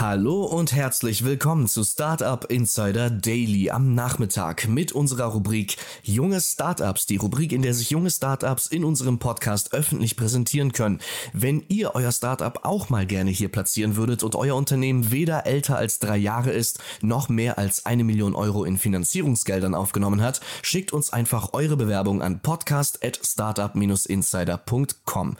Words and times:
Hallo 0.00 0.44
und 0.44 0.72
herzlich 0.72 1.24
willkommen 1.26 1.68
zu 1.68 1.84
Startup 1.84 2.50
Insider 2.50 3.10
Daily 3.10 3.68
am 3.68 3.94
Nachmittag 3.94 4.66
mit 4.66 4.92
unserer 4.92 5.26
Rubrik 5.26 5.76
Junge 6.02 6.40
Startups, 6.40 7.04
die 7.04 7.16
Rubrik, 7.16 7.52
in 7.52 7.60
der 7.60 7.74
sich 7.74 7.90
junge 7.90 8.08
Startups 8.08 8.64
in 8.64 8.84
unserem 8.84 9.18
Podcast 9.18 9.74
öffentlich 9.74 10.16
präsentieren 10.16 10.72
können. 10.72 11.00
Wenn 11.34 11.62
ihr 11.68 11.94
euer 11.94 12.12
Startup 12.12 12.60
auch 12.62 12.88
mal 12.88 13.04
gerne 13.04 13.30
hier 13.30 13.50
platzieren 13.50 13.96
würdet 13.96 14.22
und 14.22 14.36
euer 14.36 14.56
Unternehmen 14.56 15.10
weder 15.10 15.44
älter 15.44 15.76
als 15.76 15.98
drei 15.98 16.16
Jahre 16.16 16.50
ist, 16.50 16.78
noch 17.02 17.28
mehr 17.28 17.58
als 17.58 17.84
eine 17.84 18.02
Million 18.02 18.34
Euro 18.34 18.64
in 18.64 18.78
Finanzierungsgeldern 18.78 19.74
aufgenommen 19.74 20.22
hat, 20.22 20.40
schickt 20.62 20.94
uns 20.94 21.12
einfach 21.12 21.52
eure 21.52 21.76
Bewerbung 21.76 22.22
an 22.22 22.40
podcast@startup-insider.com. 22.40 25.36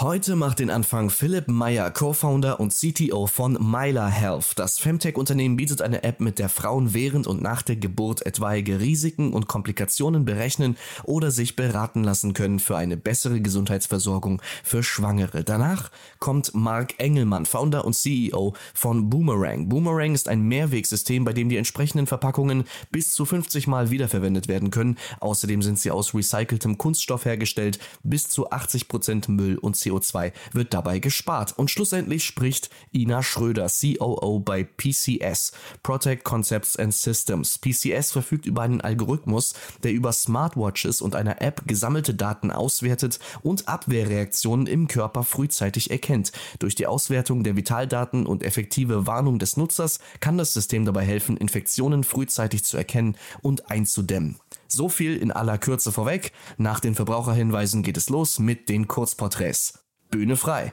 Heute 0.00 0.34
macht 0.34 0.58
den 0.58 0.70
Anfang 0.70 1.10
Philipp 1.10 1.46
Meyer, 1.46 1.92
Co-Founder 1.92 2.58
und 2.58 2.74
CTO 2.74 3.28
von 3.28 3.52
Myla 3.52 3.99
Health. 4.08 4.52
Das 4.56 4.78
Femtech-Unternehmen 4.78 5.56
bietet 5.56 5.82
eine 5.82 6.02
App, 6.02 6.20
mit 6.20 6.38
der 6.38 6.48
Frauen 6.48 6.94
während 6.94 7.26
und 7.26 7.42
nach 7.42 7.62
der 7.62 7.76
Geburt 7.76 8.24
etwaige 8.24 8.80
Risiken 8.80 9.32
und 9.32 9.48
Komplikationen 9.48 10.24
berechnen 10.24 10.76
oder 11.04 11.30
sich 11.30 11.56
beraten 11.56 12.04
lassen 12.04 12.32
können 12.34 12.60
für 12.60 12.76
eine 12.76 12.96
bessere 12.96 13.40
Gesundheitsversorgung 13.40 14.42
für 14.62 14.82
Schwangere. 14.82 15.44
Danach 15.44 15.90
kommt 16.18 16.54
Mark 16.54 16.94
Engelmann, 16.98 17.46
Founder 17.46 17.84
und 17.84 17.94
CEO 17.94 18.54
von 18.74 19.10
Boomerang. 19.10 19.68
Boomerang 19.68 20.14
ist 20.14 20.28
ein 20.28 20.42
Mehrwegsystem, 20.42 21.24
bei 21.24 21.32
dem 21.32 21.48
die 21.48 21.56
entsprechenden 21.56 22.06
Verpackungen 22.06 22.64
bis 22.90 23.12
zu 23.12 23.24
50 23.24 23.66
Mal 23.66 23.90
wiederverwendet 23.90 24.48
werden 24.48 24.70
können. 24.70 24.96
Außerdem 25.20 25.62
sind 25.62 25.78
sie 25.78 25.90
aus 25.90 26.14
recyceltem 26.14 26.78
Kunststoff 26.78 27.24
hergestellt. 27.24 27.78
Bis 28.02 28.28
zu 28.28 28.50
80 28.50 28.88
Prozent 28.88 29.28
Müll 29.28 29.58
und 29.58 29.76
CO2 29.76 30.32
wird 30.52 30.74
dabei 30.74 30.98
gespart. 30.98 31.58
Und 31.58 31.70
schlussendlich 31.70 32.24
spricht 32.24 32.70
Ina 32.92 33.22
Schröder, 33.22 33.68
COO 33.80 34.40
bei 34.40 34.64
PCS, 34.64 35.52
Protect 35.82 36.24
Concepts 36.24 36.76
and 36.76 36.94
Systems. 36.94 37.58
PCS 37.58 38.12
verfügt 38.12 38.46
über 38.46 38.62
einen 38.62 38.80
Algorithmus, 38.80 39.54
der 39.82 39.92
über 39.92 40.12
Smartwatches 40.12 41.00
und 41.00 41.14
einer 41.14 41.40
App 41.40 41.62
gesammelte 41.66 42.14
Daten 42.14 42.50
auswertet 42.50 43.18
und 43.42 43.68
Abwehrreaktionen 43.68 44.66
im 44.66 44.88
Körper 44.88 45.24
frühzeitig 45.24 45.90
erkennt. 45.90 46.32
Durch 46.58 46.74
die 46.74 46.86
Auswertung 46.86 47.44
der 47.44 47.56
Vitaldaten 47.56 48.26
und 48.26 48.42
effektive 48.42 49.06
Warnung 49.06 49.38
des 49.38 49.56
Nutzers 49.56 50.00
kann 50.20 50.38
das 50.38 50.52
System 50.52 50.84
dabei 50.84 51.04
helfen, 51.04 51.36
Infektionen 51.36 52.04
frühzeitig 52.04 52.64
zu 52.64 52.76
erkennen 52.76 53.16
und 53.42 53.70
einzudämmen. 53.70 54.36
So 54.68 54.88
viel 54.88 55.16
in 55.16 55.32
aller 55.32 55.58
Kürze 55.58 55.90
vorweg. 55.90 56.32
Nach 56.56 56.80
den 56.80 56.94
Verbraucherhinweisen 56.94 57.82
geht 57.82 57.96
es 57.96 58.08
los 58.08 58.38
mit 58.38 58.68
den 58.68 58.86
Kurzporträts. 58.86 59.80
Bühne 60.10 60.36
frei. 60.36 60.72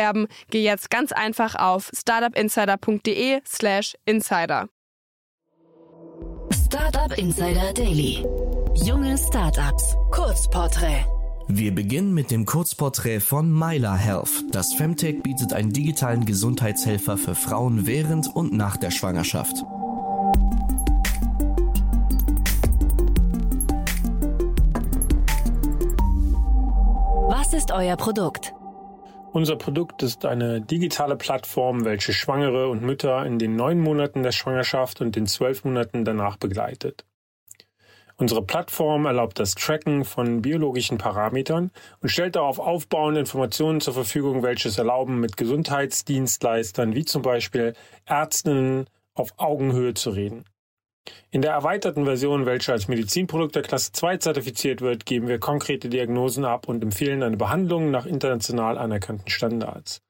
geh 0.49 0.63
jetzt 0.63 0.89
ganz 0.89 1.11
einfach 1.11 1.55
auf 1.55 1.91
startupinsider.de/slash 1.93 3.95
insider. 4.05 4.69
Startup 6.51 7.17
Insider 7.17 7.73
Daily. 7.73 8.25
Junge 8.75 9.17
Startups. 9.17 9.95
Kurzporträt. 10.11 11.05
Wir 11.47 11.75
beginnen 11.75 12.13
mit 12.13 12.31
dem 12.31 12.45
Kurzporträt 12.45 13.19
von 13.19 13.51
Myla 13.51 13.95
Health. 13.95 14.45
Das 14.51 14.73
Femtech 14.73 15.21
bietet 15.21 15.51
einen 15.51 15.73
digitalen 15.73 16.25
Gesundheitshelfer 16.25 17.17
für 17.17 17.35
Frauen 17.35 17.87
während 17.87 18.33
und 18.33 18.53
nach 18.53 18.77
der 18.77 18.91
Schwangerschaft. 18.91 19.65
Was 27.27 27.53
ist 27.53 27.71
euer 27.71 27.97
Produkt? 27.97 28.53
Unser 29.33 29.55
Produkt 29.55 30.03
ist 30.03 30.25
eine 30.25 30.59
digitale 30.59 31.15
Plattform, 31.15 31.85
welche 31.85 32.11
Schwangere 32.11 32.67
und 32.67 32.81
Mütter 32.81 33.25
in 33.25 33.39
den 33.39 33.55
neun 33.55 33.79
Monaten 33.79 34.23
der 34.23 34.33
Schwangerschaft 34.33 34.99
und 34.99 35.15
den 35.15 35.25
zwölf 35.25 35.63
Monaten 35.63 36.03
danach 36.03 36.35
begleitet. 36.35 37.05
Unsere 38.17 38.43
Plattform 38.43 39.05
erlaubt 39.05 39.39
das 39.39 39.55
Tracken 39.55 40.03
von 40.03 40.41
biologischen 40.41 40.97
Parametern 40.97 41.71
und 42.01 42.09
stellt 42.09 42.35
darauf 42.35 42.59
aufbauende 42.59 43.21
Informationen 43.21 43.79
zur 43.79 43.93
Verfügung, 43.93 44.43
welche 44.43 44.67
es 44.67 44.77
erlauben, 44.77 45.21
mit 45.21 45.37
Gesundheitsdienstleistern 45.37 46.93
wie 46.93 47.05
zum 47.05 47.21
Beispiel 47.21 47.73
Ärztinnen 48.05 48.87
auf 49.13 49.29
Augenhöhe 49.37 49.93
zu 49.93 50.09
reden. 50.09 50.43
In 51.31 51.41
der 51.41 51.51
erweiterten 51.51 52.05
Version, 52.05 52.45
welche 52.45 52.73
als 52.73 52.87
Medizinprodukt 52.87 53.55
der 53.55 53.63
Klasse 53.63 53.91
2 53.91 54.17
zertifiziert 54.17 54.81
wird, 54.81 55.05
geben 55.05 55.27
wir 55.27 55.39
konkrete 55.39 55.89
Diagnosen 55.89 56.45
ab 56.45 56.67
und 56.67 56.83
empfehlen 56.83 57.23
eine 57.23 57.37
Behandlung 57.37 57.89
nach 57.89 58.05
international 58.05 58.77
anerkannten 58.77 59.29
Standards. 59.29 60.01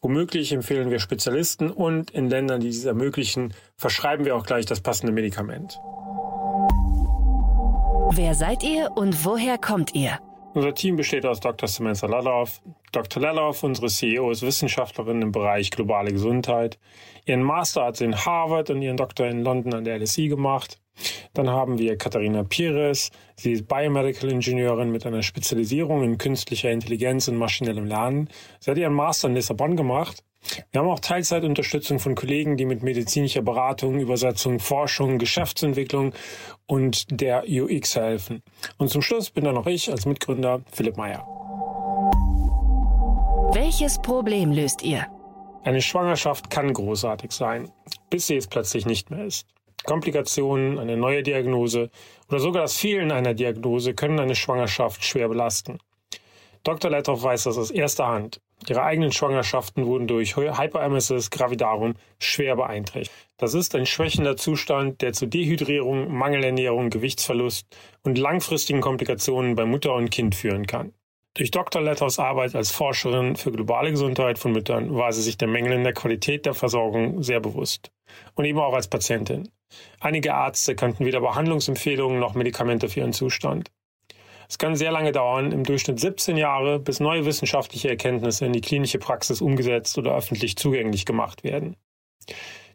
Womöglich 0.00 0.52
empfehlen 0.52 0.90
wir 0.90 0.98
Spezialisten 0.98 1.70
und 1.70 2.10
in 2.10 2.28
Ländern, 2.28 2.60
die 2.60 2.68
dies 2.68 2.84
ermöglichen, 2.84 3.54
verschreiben 3.76 4.24
wir 4.24 4.36
auch 4.36 4.44
gleich 4.44 4.66
das 4.66 4.80
passende 4.80 5.12
Medikament. 5.12 5.78
Wer 8.12 8.34
seid 8.34 8.62
ihr 8.62 8.90
und 8.94 9.24
woher 9.24 9.58
kommt 9.58 9.94
ihr? 9.94 10.18
Unser 10.52 10.74
Team 10.74 10.96
besteht 10.96 11.26
aus 11.26 11.40
Dr. 11.40 11.68
Samantha 11.68 12.06
Laloff. 12.06 12.60
Dr. 12.94 13.20
Laloff, 13.20 13.64
unsere 13.64 13.88
CEO, 13.88 14.30
ist 14.30 14.42
Wissenschaftlerin 14.42 15.20
im 15.20 15.32
Bereich 15.32 15.72
globale 15.72 16.12
Gesundheit. 16.12 16.78
Ihren 17.26 17.42
Master 17.42 17.86
hat 17.86 17.96
sie 17.96 18.04
in 18.04 18.24
Harvard 18.24 18.70
und 18.70 18.82
ihren 18.82 18.96
Doktor 18.96 19.26
in 19.26 19.42
London 19.42 19.74
an 19.74 19.84
der 19.84 19.98
LSE 19.98 20.28
gemacht. 20.28 20.78
Dann 21.32 21.50
haben 21.50 21.78
wir 21.78 21.98
Katharina 21.98 22.44
Pires. 22.44 23.10
Sie 23.34 23.50
ist 23.50 23.66
Biomedical 23.66 24.30
Ingenieurin 24.30 24.92
mit 24.92 25.04
einer 25.06 25.24
Spezialisierung 25.24 26.04
in 26.04 26.18
künstlicher 26.18 26.70
Intelligenz 26.70 27.26
und 27.26 27.36
maschinellem 27.36 27.86
Lernen. 27.86 28.28
Sie 28.60 28.70
hat 28.70 28.78
ihren 28.78 28.94
Master 28.94 29.26
in 29.26 29.34
Lissabon 29.34 29.74
gemacht. 29.74 30.22
Wir 30.70 30.80
haben 30.80 30.88
auch 30.88 31.00
Teilzeitunterstützung 31.00 31.98
von 31.98 32.14
Kollegen, 32.14 32.56
die 32.56 32.64
mit 32.64 32.84
medizinischer 32.84 33.42
Beratung, 33.42 33.98
Übersetzung, 33.98 34.60
Forschung, 34.60 35.18
Geschäftsentwicklung 35.18 36.12
und 36.66 37.06
der 37.10 37.44
UX 37.48 37.96
helfen. 37.96 38.44
Und 38.78 38.90
zum 38.90 39.02
Schluss 39.02 39.30
bin 39.30 39.42
dann 39.42 39.54
noch 39.54 39.66
ich 39.66 39.90
als 39.90 40.06
Mitgründer 40.06 40.60
Philipp 40.70 40.96
Meyer. 40.96 41.43
Welches 43.54 44.02
Problem 44.02 44.50
löst 44.50 44.82
ihr? 44.82 45.06
Eine 45.62 45.80
Schwangerschaft 45.80 46.50
kann 46.50 46.72
großartig 46.72 47.30
sein, 47.30 47.70
bis 48.10 48.26
sie 48.26 48.34
es 48.34 48.48
plötzlich 48.48 48.84
nicht 48.84 49.12
mehr 49.12 49.26
ist. 49.26 49.46
Komplikationen, 49.84 50.80
eine 50.80 50.96
neue 50.96 51.22
Diagnose 51.22 51.88
oder 52.28 52.40
sogar 52.40 52.62
das 52.62 52.74
Fehlen 52.74 53.12
einer 53.12 53.32
Diagnose 53.32 53.94
können 53.94 54.18
eine 54.18 54.34
Schwangerschaft 54.34 55.04
schwer 55.04 55.28
belasten. 55.28 55.78
Dr. 56.64 56.90
Lettoff 56.90 57.22
weiß 57.22 57.44
das 57.44 57.56
aus 57.56 57.70
erster 57.70 58.08
Hand. 58.08 58.40
Ihre 58.68 58.82
eigenen 58.82 59.12
Schwangerschaften 59.12 59.86
wurden 59.86 60.08
durch 60.08 60.36
Hyperemesis 60.36 61.30
gravidarum 61.30 61.94
schwer 62.18 62.56
beeinträchtigt. 62.56 63.14
Das 63.36 63.54
ist 63.54 63.76
ein 63.76 63.86
schwächender 63.86 64.36
Zustand, 64.36 65.00
der 65.00 65.12
zu 65.12 65.26
Dehydrierung, 65.26 66.12
Mangelernährung, 66.12 66.90
Gewichtsverlust 66.90 67.68
und 68.02 68.18
langfristigen 68.18 68.80
Komplikationen 68.80 69.54
bei 69.54 69.64
Mutter 69.64 69.94
und 69.94 70.10
Kind 70.10 70.34
führen 70.34 70.66
kann. 70.66 70.92
Durch 71.36 71.50
Dr. 71.50 71.82
Lettows 71.82 72.20
Arbeit 72.20 72.54
als 72.54 72.70
Forscherin 72.70 73.34
für 73.34 73.50
globale 73.50 73.90
Gesundheit 73.90 74.38
von 74.38 74.52
Müttern 74.52 74.94
war 74.94 75.12
sie 75.12 75.20
sich 75.20 75.36
der 75.36 75.48
Mängel 75.48 75.72
in 75.72 75.82
der 75.82 75.92
Qualität 75.92 76.46
der 76.46 76.54
Versorgung 76.54 77.24
sehr 77.24 77.40
bewusst. 77.40 77.90
Und 78.36 78.44
eben 78.44 78.60
auch 78.60 78.72
als 78.72 78.86
Patientin. 78.86 79.48
Einige 79.98 80.28
Ärzte 80.28 80.76
kannten 80.76 81.04
weder 81.04 81.20
Behandlungsempfehlungen 81.20 82.20
noch 82.20 82.34
Medikamente 82.34 82.88
für 82.88 83.00
ihren 83.00 83.12
Zustand. 83.12 83.72
Es 84.48 84.58
kann 84.58 84.76
sehr 84.76 84.92
lange 84.92 85.10
dauern, 85.10 85.50
im 85.50 85.64
Durchschnitt 85.64 85.98
17 85.98 86.36
Jahre, 86.36 86.78
bis 86.78 87.00
neue 87.00 87.24
wissenschaftliche 87.24 87.88
Erkenntnisse 87.88 88.46
in 88.46 88.52
die 88.52 88.60
klinische 88.60 89.00
Praxis 89.00 89.40
umgesetzt 89.40 89.98
oder 89.98 90.14
öffentlich 90.14 90.54
zugänglich 90.54 91.04
gemacht 91.04 91.42
werden. 91.42 91.76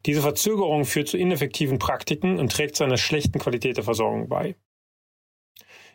Diese 0.05 0.21
Verzögerung 0.21 0.83
führt 0.83 1.07
zu 1.07 1.17
ineffektiven 1.17 1.79
Praktiken 1.79 2.37
und 2.37 2.51
trägt 2.51 2.75
zu 2.75 2.83
einer 2.83 2.97
schlechten 2.97 3.39
Qualität 3.39 3.77
der 3.77 3.85
Versorgung 3.85 4.27
bei. 4.27 4.55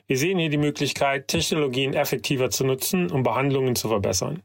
Wir 0.06 0.19
sehen 0.19 0.39
hier 0.39 0.51
die 0.51 0.59
Möglichkeit, 0.59 1.29
Technologien 1.29 1.95
effektiver 1.95 2.51
zu 2.51 2.65
nutzen, 2.65 3.11
um 3.11 3.23
Behandlungen 3.23 3.75
zu 3.75 3.89
verbessern. 3.89 4.43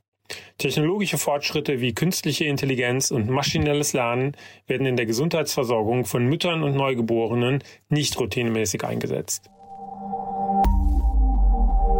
Technologische 0.57 1.17
Fortschritte 1.17 1.81
wie 1.81 1.93
künstliche 1.93 2.45
Intelligenz 2.45 3.11
und 3.11 3.29
maschinelles 3.29 3.91
Lernen 3.91 4.37
werden 4.67 4.85
in 4.85 4.95
der 4.95 5.05
Gesundheitsversorgung 5.05 6.05
von 6.05 6.25
Müttern 6.27 6.63
und 6.63 6.75
Neugeborenen 6.75 7.61
nicht 7.89 8.17
routinemäßig 8.19 8.85
eingesetzt. 8.85 9.49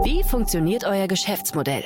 Wie 0.03 0.23
funktioniert 0.23 0.85
euer 0.85 1.07
Geschäftsmodell? 1.07 1.83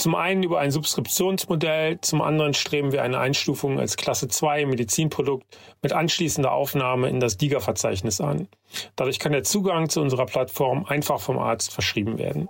Zum 0.00 0.14
einen 0.14 0.42
über 0.42 0.60
ein 0.60 0.70
Subskriptionsmodell, 0.70 2.00
zum 2.00 2.22
anderen 2.22 2.54
streben 2.54 2.90
wir 2.90 3.02
eine 3.02 3.18
Einstufung 3.18 3.78
als 3.78 3.98
Klasse 3.98 4.28
2 4.28 4.64
Medizinprodukt 4.64 5.44
mit 5.82 5.92
anschließender 5.92 6.50
Aufnahme 6.50 7.10
in 7.10 7.20
das 7.20 7.36
DIGA-Verzeichnis 7.36 8.18
an. 8.22 8.48
Dadurch 8.96 9.18
kann 9.18 9.32
der 9.32 9.42
Zugang 9.42 9.90
zu 9.90 10.00
unserer 10.00 10.24
Plattform 10.24 10.86
einfach 10.86 11.20
vom 11.20 11.38
Arzt 11.38 11.74
verschrieben 11.74 12.16
werden. 12.16 12.48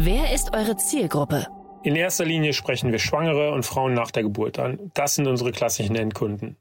Wer 0.00 0.34
ist 0.34 0.52
eure 0.52 0.76
Zielgruppe? 0.76 1.46
In 1.84 1.94
erster 1.94 2.24
Linie 2.24 2.52
sprechen 2.52 2.90
wir 2.90 2.98
Schwangere 2.98 3.52
und 3.52 3.64
Frauen 3.64 3.94
nach 3.94 4.10
der 4.10 4.24
Geburt 4.24 4.58
an. 4.58 4.90
Das 4.94 5.14
sind 5.14 5.28
unsere 5.28 5.52
klassischen 5.52 5.94
Endkunden. 5.94 6.56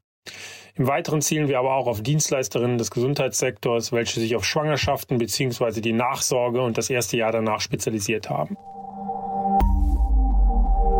Im 0.77 0.87
Weiteren 0.87 1.21
zielen 1.21 1.47
wir 1.47 1.57
aber 1.57 1.73
auch 1.73 1.87
auf 1.87 2.01
Dienstleisterinnen 2.01 2.77
des 2.77 2.91
Gesundheitssektors, 2.91 3.93
welche 3.93 4.19
sich 4.19 4.35
auf 4.35 4.43
Schwangerschaften 4.43 5.17
bzw. 5.17 5.79
die 5.79 5.93
Nachsorge 5.93 6.61
und 6.61 6.77
das 6.77 6.89
erste 6.89 7.15
Jahr 7.15 7.31
danach 7.31 7.61
spezialisiert 7.61 8.29
haben. 8.29 8.57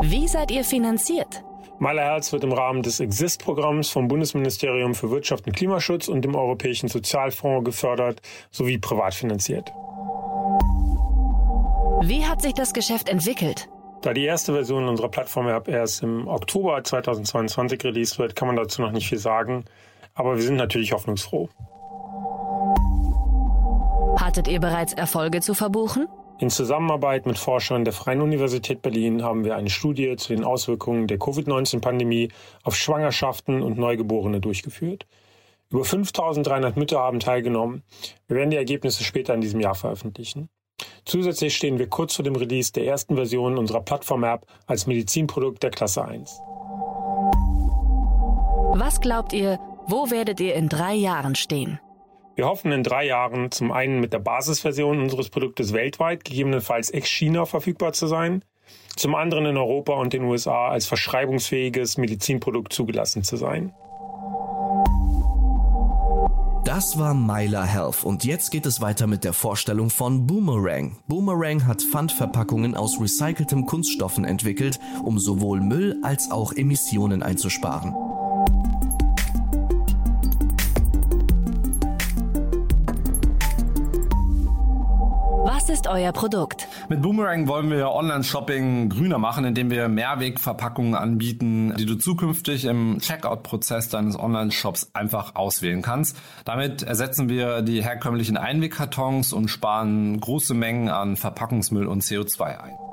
Wie 0.02 0.28
seid 0.30 0.52
ihr 0.52 0.64
finanziert? 0.64 1.44
Meiler 1.78 2.04
Herz 2.04 2.32
wird 2.32 2.46
im 2.46 2.54
Rahmen 2.54 2.84
des 2.84 3.02
Exist-Programms 3.02 3.90
vom 3.90 4.08
Bundesministerium 4.08 4.96
für 4.96 5.12
Wirtschaft 5.12 5.46
und 5.46 5.54
Klimaschutz 5.58 6.08
und 6.08 6.22
dem 6.22 6.36
Europäischen 6.36 6.88
Sozialfonds 6.88 7.66
gefördert 7.66 8.22
sowie 8.52 8.78
privat 8.78 9.14
finanziert. 9.14 9.74
Wie 12.02 12.26
hat 12.26 12.42
sich 12.42 12.54
das 12.54 12.74
Geschäft 12.74 13.10
entwickelt? 13.10 13.68
Da 14.06 14.14
die 14.14 14.26
erste 14.26 14.54
Version 14.54 14.88
unserer 14.88 15.10
Plattform-App 15.10 15.68
erst 15.68 16.04
im 16.04 16.28
Oktober 16.28 16.84
2022 16.84 17.84
released 17.86 18.20
wird, 18.20 18.36
kann 18.36 18.48
man 18.48 18.56
dazu 18.56 18.84
noch 18.84 18.92
nicht 18.92 19.10
viel 19.10 19.18
sagen. 19.18 19.66
Aber 20.14 20.36
wir 20.36 20.44
sind 20.44 20.58
natürlich 20.58 20.94
hoffnungsfroh. 20.94 21.50
Hattet 24.20 24.48
ihr 24.48 24.60
bereits 24.60 24.94
Erfolge 24.94 25.42
zu 25.42 25.56
verbuchen? 25.56 26.08
In 26.38 26.52
Zusammenarbeit 26.52 27.26
mit 27.26 27.40
Forschern 27.40 27.84
der 27.84 27.94
Freien 27.94 28.22
Universität 28.22 28.84
Berlin 28.84 29.24
haben 29.24 29.44
wir 29.44 29.56
eine 29.56 29.72
Studie 29.72 30.16
zu 30.18 30.36
den 30.36 30.44
Auswirkungen 30.44 31.08
der 31.08 31.18
Covid-19-Pandemie 31.18 32.30
auf 32.62 32.76
Schwangerschaften 32.76 33.64
und 33.64 33.80
Neugeborene 33.80 34.40
durchgeführt. 34.40 35.08
Über 35.72 35.84
5300 35.84 36.78
Mütter 36.78 37.00
haben 37.00 37.20
teilgenommen. 37.20 37.82
Wir 38.28 38.38
werden 38.38 38.52
die 38.52 38.58
Ergebnisse 38.58 39.04
später 39.04 39.34
in 39.34 39.42
diesem 39.42 39.62
Jahr 39.62 39.74
veröffentlichen. 39.74 40.50
Zusätzlich 41.06 41.56
stehen 41.56 41.78
wir 41.78 41.88
kurz 41.88 42.16
vor 42.16 42.24
dem 42.24 42.36
Release 42.36 42.74
der 42.74 42.86
ersten 42.86 43.16
Version 43.16 43.60
unserer 43.60 43.82
Plattform-App 43.82 44.48
als 44.66 44.88
Medizinprodukt 44.88 45.62
der 45.62 45.70
Klasse 45.70 46.04
1. 46.04 46.42
Was 48.78 49.00
glaubt 49.00 49.32
ihr, 49.32 49.60
wo 49.86 50.10
werdet 50.10 50.40
ihr 50.40 50.56
in 50.56 50.68
drei 50.68 50.96
Jahren 50.96 51.36
stehen? 51.36 51.80
Wir 52.36 52.48
hoffen 52.48 52.72
in 52.72 52.84
drei 52.84 53.06
Jahren 53.06 53.52
zum 53.52 53.72
einen 53.72 54.02
mit 54.02 54.14
der 54.14 54.20
Basisversion 54.20 55.00
unseres 55.00 55.30
Produktes 55.30 55.74
weltweit, 55.74 56.26
gegebenenfalls 56.26 56.90
ex-China 56.90 57.46
verfügbar 57.46 57.94
zu 57.94 58.08
sein, 58.08 58.44
zum 58.96 59.14
anderen 59.14 59.46
in 59.46 59.58
Europa 59.58 59.94
und 59.94 60.12
den 60.12 60.24
USA 60.24 60.70
als 60.70 60.88
verschreibungsfähiges 60.88 61.98
Medizinprodukt 61.98 62.74
zugelassen 62.74 63.24
zu 63.24 63.38
sein. 63.38 63.74
Das 66.66 66.98
war 66.98 67.14
Myla 67.14 67.64
Health 67.64 68.04
und 68.04 68.26
jetzt 68.26 68.50
geht 68.50 68.66
es 68.66 68.82
weiter 68.82 69.06
mit 69.06 69.24
der 69.24 69.34
Vorstellung 69.34 69.92
von 69.92 70.26
Boomerang. 70.26 70.98
Boomerang 71.08 71.68
hat 71.68 71.84
Pfandverpackungen 71.84 72.74
aus 72.74 73.00
recyceltem 73.00 73.68
Kunststoffen 73.68 74.26
entwickelt, 74.26 74.80
um 75.04 75.20
sowohl 75.20 75.62
Müll 75.62 76.00
als 76.02 76.32
auch 76.32 76.54
Emissionen 76.54 77.22
einzusparen. 77.22 77.94
Ist 85.86 85.92
euer 85.92 86.12
Produkt? 86.12 86.68
Mit 86.90 87.02
Boomerang 87.02 87.48
wollen 87.48 87.70
wir 87.70 87.92
Online-Shopping 87.92 88.90
grüner 88.90 89.18
machen, 89.18 89.46
indem 89.46 89.70
wir 89.70 89.88
Mehrwegverpackungen 89.88 90.96
anbieten, 90.96 91.74
die 91.78 91.86
du 91.86 91.96
zukünftig 91.96 92.66
im 92.66 93.00
Checkout-Prozess 93.00 93.90
deines 93.90 94.18
Online-Shops 94.18 94.90
einfach 94.94 95.36
auswählen 95.36 95.82
kannst. 95.82 96.18
Damit 96.44 96.84
ersetzen 96.84 97.30
wir 97.30 97.62
die 97.62 97.84
herkömmlichen 97.84 98.38
Einwegkartons 98.38 99.34
und 99.34 99.50
sparen 99.50 100.20
große 100.20 100.54
Mengen 100.54 100.90
an 100.90 101.18
Verpackungsmüll 101.18 101.86
und 101.88 102.04
CO2 102.04 102.44
ein. 102.44 102.85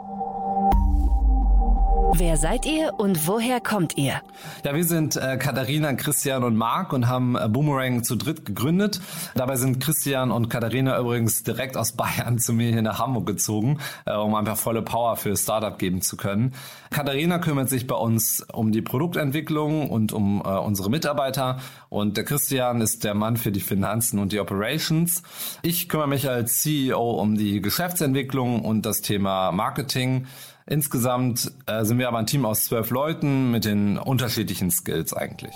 Wer 2.14 2.36
seid 2.36 2.66
ihr 2.66 2.92
und 2.98 3.26
woher 3.26 3.58
kommt 3.58 3.96
ihr? 3.96 4.20
Ja, 4.64 4.74
wir 4.74 4.84
sind 4.84 5.16
äh, 5.16 5.38
Katharina, 5.38 5.94
Christian 5.94 6.44
und 6.44 6.56
Marc 6.56 6.92
und 6.92 7.08
haben 7.08 7.36
äh, 7.36 7.48
Boomerang 7.48 8.04
zu 8.04 8.16
dritt 8.16 8.44
gegründet. 8.44 9.00
Dabei 9.34 9.56
sind 9.56 9.80
Christian 9.80 10.30
und 10.30 10.50
Katharina 10.50 10.98
übrigens 10.98 11.42
direkt 11.42 11.74
aus 11.74 11.92
Bayern 11.92 12.38
zu 12.38 12.52
mir 12.52 12.70
hier 12.70 12.82
nach 12.82 12.98
Hamburg 12.98 13.26
gezogen, 13.26 13.78
äh, 14.04 14.14
um 14.14 14.34
einfach 14.34 14.58
volle 14.58 14.82
Power 14.82 15.16
für 15.16 15.34
Startup 15.38 15.78
geben 15.78 16.02
zu 16.02 16.18
können. 16.18 16.52
Katharina 16.90 17.38
kümmert 17.38 17.70
sich 17.70 17.86
bei 17.86 17.96
uns 17.96 18.46
um 18.52 18.72
die 18.72 18.82
Produktentwicklung 18.82 19.88
und 19.88 20.12
um 20.12 20.42
äh, 20.44 20.48
unsere 20.48 20.90
Mitarbeiter 20.90 21.60
und 21.88 22.18
der 22.18 22.24
Christian 22.24 22.82
ist 22.82 23.04
der 23.04 23.14
Mann 23.14 23.38
für 23.38 23.52
die 23.52 23.60
Finanzen 23.60 24.18
und 24.18 24.32
die 24.32 24.40
Operations. 24.40 25.22
Ich 25.62 25.88
kümmere 25.88 26.08
mich 26.08 26.28
als 26.28 26.60
CEO 26.60 27.12
um 27.12 27.36
die 27.36 27.62
Geschäftsentwicklung 27.62 28.62
und 28.62 28.84
das 28.84 29.00
Thema 29.00 29.50
Marketing. 29.50 30.26
Insgesamt 30.66 31.52
äh, 31.66 31.84
sind 31.84 31.98
wir 31.98 32.08
aber 32.08 32.18
ein 32.18 32.26
Team 32.26 32.44
aus 32.44 32.64
zwölf 32.64 32.90
Leuten 32.90 33.50
mit 33.50 33.64
den 33.64 33.98
unterschiedlichen 33.98 34.70
Skills 34.70 35.12
eigentlich. 35.12 35.54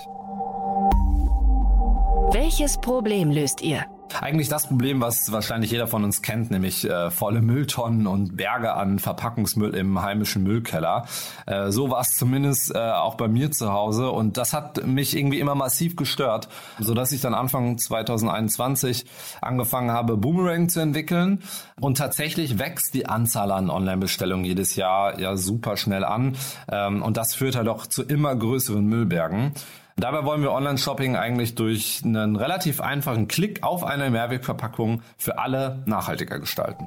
Welches 2.32 2.78
Problem 2.78 3.30
löst 3.30 3.62
ihr? 3.62 3.86
Eigentlich 4.20 4.48
das 4.48 4.68
Problem, 4.68 5.00
was 5.00 5.30
wahrscheinlich 5.32 5.70
jeder 5.70 5.86
von 5.86 6.04
uns 6.04 6.22
kennt, 6.22 6.50
nämlich 6.50 6.88
äh, 6.88 7.10
volle 7.10 7.42
Mülltonnen 7.42 8.06
und 8.06 8.36
Berge 8.36 8.74
an 8.74 8.98
Verpackungsmüll 8.98 9.74
im 9.74 10.00
heimischen 10.00 10.42
Müllkeller. 10.42 11.06
Äh, 11.46 11.70
so 11.70 11.90
war 11.90 12.00
es 12.00 12.10
zumindest 12.14 12.74
äh, 12.74 12.78
auch 12.78 13.16
bei 13.16 13.28
mir 13.28 13.50
zu 13.50 13.72
Hause 13.72 14.10
und 14.10 14.36
das 14.36 14.52
hat 14.52 14.86
mich 14.86 15.16
irgendwie 15.16 15.40
immer 15.40 15.54
massiv 15.54 15.96
gestört, 15.96 16.48
so 16.78 16.94
dass 16.94 17.12
ich 17.12 17.20
dann 17.20 17.34
Anfang 17.34 17.78
2021 17.78 19.06
angefangen 19.40 19.90
habe, 19.90 20.16
Boomerang 20.16 20.68
zu 20.68 20.80
entwickeln 20.80 21.42
und 21.80 21.98
tatsächlich 21.98 22.58
wächst 22.58 22.94
die 22.94 23.06
Anzahl 23.06 23.50
an 23.50 23.70
Online-Bestellungen 23.70 24.44
jedes 24.44 24.76
Jahr 24.76 25.18
ja 25.18 25.36
super 25.36 25.76
schnell 25.76 26.04
an 26.04 26.36
ähm, 26.70 27.02
und 27.02 27.16
das 27.16 27.34
führt 27.34 27.56
halt 27.56 27.68
auch 27.68 27.86
zu 27.86 28.02
immer 28.02 28.34
größeren 28.34 28.84
Müllbergen. 28.84 29.52
Dabei 29.98 30.26
wollen 30.26 30.42
wir 30.42 30.52
Online-Shopping 30.52 31.16
eigentlich 31.16 31.54
durch 31.54 32.02
einen 32.04 32.36
relativ 32.36 32.82
einfachen 32.82 33.28
Klick 33.28 33.62
auf 33.62 33.82
eine 33.82 34.10
Mehrwegverpackung 34.10 35.00
für 35.16 35.38
alle 35.38 35.82
nachhaltiger 35.86 36.38
gestalten. 36.38 36.86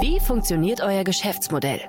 Wie 0.00 0.20
funktioniert 0.20 0.82
euer 0.82 1.04
Geschäftsmodell? 1.04 1.80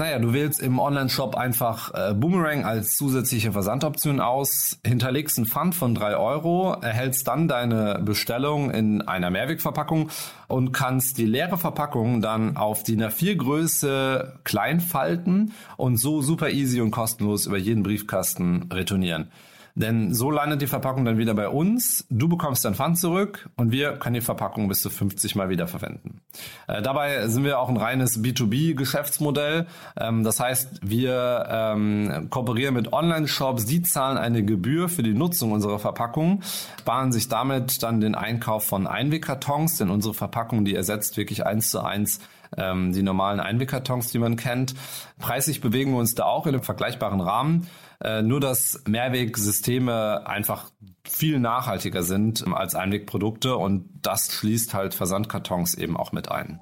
Naja, 0.00 0.18
du 0.18 0.32
wählst 0.32 0.60
im 0.62 0.78
Online-Shop 0.78 1.34
einfach 1.34 1.92
äh, 1.92 2.14
Boomerang 2.14 2.64
als 2.64 2.96
zusätzliche 2.96 3.52
Versandoption 3.52 4.18
aus, 4.18 4.78
hinterlegst 4.82 5.36
ein 5.36 5.44
Pfand 5.44 5.74
von 5.74 5.94
drei 5.94 6.16
Euro, 6.16 6.72
erhältst 6.80 7.28
dann 7.28 7.48
deine 7.48 8.00
Bestellung 8.02 8.70
in 8.70 9.02
einer 9.02 9.28
Mehrwegverpackung 9.28 10.08
und 10.48 10.72
kannst 10.72 11.18
die 11.18 11.26
leere 11.26 11.58
Verpackung 11.58 12.22
dann 12.22 12.56
auf 12.56 12.82
DIN 12.82 13.02
A4 13.02 13.36
Größe 13.36 14.38
klein 14.42 14.80
falten 14.80 15.52
und 15.76 15.98
so 15.98 16.22
super 16.22 16.48
easy 16.48 16.80
und 16.80 16.92
kostenlos 16.92 17.44
über 17.44 17.58
jeden 17.58 17.82
Briefkasten 17.82 18.70
retournieren. 18.72 19.30
Denn 19.74 20.14
so 20.14 20.30
landet 20.30 20.62
die 20.62 20.66
Verpackung 20.66 21.04
dann 21.04 21.18
wieder 21.18 21.34
bei 21.34 21.48
uns. 21.48 22.06
Du 22.10 22.28
bekommst 22.28 22.64
dein 22.64 22.74
Pfand 22.74 22.98
zurück 22.98 23.48
und 23.56 23.72
wir 23.72 23.92
können 23.92 24.14
die 24.14 24.20
Verpackung 24.20 24.68
bis 24.68 24.82
zu 24.82 24.90
50 24.90 25.36
Mal 25.36 25.48
wieder 25.48 25.66
verwenden. 25.66 26.20
Äh, 26.66 26.82
dabei 26.82 27.28
sind 27.28 27.44
wir 27.44 27.58
auch 27.58 27.68
ein 27.68 27.76
reines 27.76 28.22
B2B-Geschäftsmodell. 28.22 29.66
Ähm, 29.98 30.24
das 30.24 30.40
heißt, 30.40 30.80
wir 30.82 31.46
ähm, 31.50 32.28
kooperieren 32.30 32.74
mit 32.74 32.92
Online-Shops, 32.92 33.66
die 33.66 33.82
zahlen 33.82 34.18
eine 34.18 34.44
Gebühr 34.44 34.88
für 34.88 35.02
die 35.02 35.14
Nutzung 35.14 35.52
unserer 35.52 35.78
Verpackung, 35.78 36.42
sparen 36.78 37.12
sich 37.12 37.28
damit 37.28 37.82
dann 37.82 38.00
den 38.00 38.14
Einkauf 38.14 38.64
von 38.64 38.86
Einwegkartons, 38.86 39.78
denn 39.78 39.90
unsere 39.90 40.14
Verpackung, 40.14 40.64
die 40.64 40.74
ersetzt 40.74 41.16
wirklich 41.16 41.46
eins 41.46 41.70
zu 41.70 41.80
eins 41.80 42.20
ähm, 42.56 42.92
die 42.92 43.02
normalen 43.02 43.40
Einwegkartons, 43.40 44.10
die 44.10 44.18
man 44.18 44.36
kennt. 44.36 44.74
Preislich 45.18 45.60
bewegen 45.60 45.92
wir 45.92 45.98
uns 45.98 46.14
da 46.14 46.24
auch 46.24 46.46
in 46.46 46.54
einem 46.54 46.64
vergleichbaren 46.64 47.20
Rahmen. 47.20 47.66
Äh, 48.02 48.22
nur 48.22 48.40
dass 48.40 48.82
Mehrwegsysteme 48.88 50.26
einfach 50.26 50.70
viel 51.04 51.38
nachhaltiger 51.38 52.02
sind 52.02 52.46
als 52.52 52.74
Einwegprodukte 52.74 53.56
und 53.56 53.90
das 54.02 54.32
schließt 54.32 54.72
halt 54.72 54.94
Versandkartons 54.94 55.74
eben 55.74 55.96
auch 55.96 56.12
mit 56.12 56.30
ein. 56.30 56.60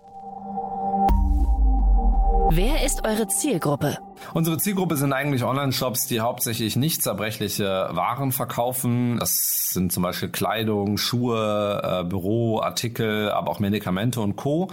Wer 2.50 2.82
ist 2.84 3.04
eure 3.04 3.28
Zielgruppe? 3.28 3.98
Unsere 4.32 4.56
Zielgruppe 4.56 4.96
sind 4.96 5.12
eigentlich 5.12 5.44
Online-Shops, 5.44 6.06
die 6.06 6.20
hauptsächlich 6.20 6.76
nicht 6.76 7.02
zerbrechliche 7.02 7.90
Waren 7.92 8.32
verkaufen. 8.32 9.18
Das 9.18 9.72
sind 9.74 9.92
zum 9.92 10.02
Beispiel 10.02 10.30
Kleidung, 10.30 10.96
Schuhe, 10.96 11.80
äh, 11.84 12.04
Büroartikel, 12.04 13.30
aber 13.30 13.50
auch 13.50 13.60
Medikamente 13.60 14.22
und 14.22 14.36
Co. 14.36 14.68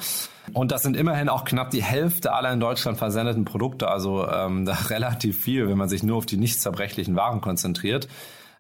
Und 0.54 0.72
das 0.72 0.84
sind 0.84 0.96
immerhin 0.96 1.28
auch 1.28 1.44
knapp 1.44 1.70
die 1.70 1.84
Hälfte 1.84 2.32
aller 2.32 2.54
in 2.54 2.62
Deutschland 2.62 2.98
versendeten 2.98 3.44
Produkte, 3.44 3.90
also 3.90 4.26
ähm, 4.26 4.66
relativ 4.90 5.42
viel, 5.42 5.68
wenn 5.68 5.78
man 5.78 5.90
sich 5.90 6.02
nur 6.02 6.18
auf 6.18 6.26
die 6.26 6.38
nicht 6.38 6.62
zerbrechlichen 6.62 7.18
Waren 7.18 7.42
konzentriert. 7.42 8.08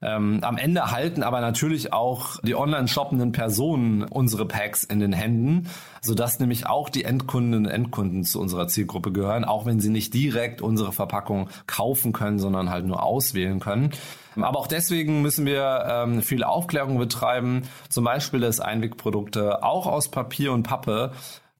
Ähm, 0.01 0.39
am 0.41 0.57
Ende 0.57 0.91
halten 0.91 1.23
aber 1.23 1.41
natürlich 1.41 1.93
auch 1.93 2.37
die 2.41 2.55
online 2.55 2.87
shoppenden 2.87 3.31
Personen 3.31 4.03
unsere 4.03 4.45
Packs 4.45 4.83
in 4.83 4.99
den 4.99 5.13
Händen, 5.13 5.67
sodass 6.01 6.39
nämlich 6.39 6.67
auch 6.67 6.89
die 6.89 7.03
Endkundinnen 7.03 7.65
und 7.65 7.71
Endkunden 7.71 8.23
zu 8.23 8.39
unserer 8.39 8.67
Zielgruppe 8.67 9.11
gehören, 9.11 9.45
auch 9.45 9.65
wenn 9.65 9.79
sie 9.79 9.89
nicht 9.89 10.13
direkt 10.13 10.61
unsere 10.61 10.91
Verpackung 10.91 11.49
kaufen 11.67 12.13
können, 12.13 12.39
sondern 12.39 12.69
halt 12.69 12.85
nur 12.85 13.03
auswählen 13.03 13.59
können. 13.59 13.91
Aber 14.35 14.59
auch 14.59 14.67
deswegen 14.67 15.21
müssen 15.21 15.45
wir 15.45 15.85
ähm, 15.89 16.21
viel 16.21 16.43
Aufklärung 16.43 16.97
betreiben, 16.97 17.63
zum 17.89 18.03
Beispiel, 18.03 18.41
dass 18.41 18.59
Einwegprodukte 18.59 19.63
auch 19.63 19.87
aus 19.87 20.09
Papier 20.09 20.51
und 20.51 20.63
Pappe 20.63 21.11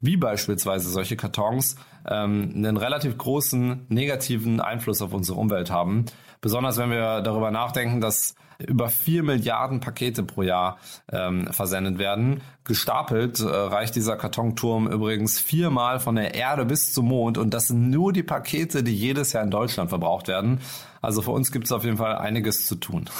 wie 0.02 0.18
beispielsweise 0.18 0.90
solche 0.90 1.16
Kartons, 1.16 1.76
ähm, 2.08 2.52
einen 2.56 2.78
relativ 2.78 3.18
großen 3.18 3.86
negativen 3.90 4.60
Einfluss 4.60 5.02
auf 5.02 5.14
unsere 5.14 5.40
Umwelt 5.40 5.72
haben. 5.72 6.06
Besonders 6.46 6.78
wenn 6.78 6.92
wir 6.92 7.22
darüber 7.22 7.50
nachdenken, 7.50 8.02
dass 8.02 8.36
über 8.60 8.90
vier 8.90 9.24
Milliarden 9.24 9.80
Pakete 9.80 10.22
pro 10.22 10.44
Jahr 10.44 10.78
ähm, 11.12 11.52
versendet 11.52 11.98
werden. 11.98 12.42
Gestapelt 12.66 13.40
äh, 13.40 13.46
reicht 13.46 13.96
dieser 13.96 14.16
Kartonturm 14.16 14.86
übrigens 14.86 15.40
viermal 15.40 16.00
von 16.00 16.14
der 16.14 16.36
Erde 16.36 16.66
bis 16.66 16.94
zum 16.94 17.08
Mond 17.08 17.40
und 17.40 17.52
das 17.56 17.70
sind 17.70 17.90
nur 17.90 18.14
die 18.14 18.22
Pakete, 18.22 18.84
die 18.84 18.96
jedes 18.96 19.34
Jahr 19.34 19.44
in 19.44 19.50
Deutschland 19.50 19.90
verbraucht 19.90 20.28
werden. 20.28 20.60
Also 21.02 21.24
für 21.24 21.32
uns 21.32 21.52
gibt 21.52 21.66
es 21.66 21.72
auf 21.72 21.84
jeden 21.84 21.98
Fall 21.98 22.16
einiges 22.16 22.68
zu 22.68 22.76
tun. 22.76 23.10